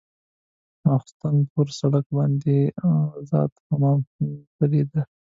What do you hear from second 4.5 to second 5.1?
ډېرېده.